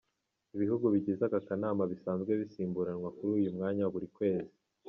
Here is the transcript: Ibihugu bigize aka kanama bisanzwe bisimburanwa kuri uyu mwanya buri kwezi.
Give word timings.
Ibihugu 0.55 0.85
bigize 0.93 1.21
aka 1.27 1.39
kanama 1.47 1.83
bisanzwe 1.91 2.31
bisimburanwa 2.41 3.09
kuri 3.15 3.31
uyu 3.39 3.55
mwanya 3.55 3.83
buri 3.93 4.07
kwezi. 4.15 4.55